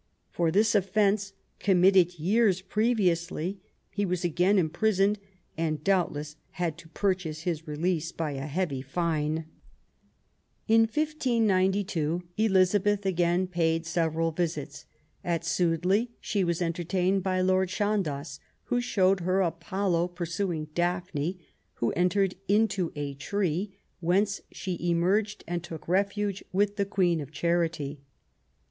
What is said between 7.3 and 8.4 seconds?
his release by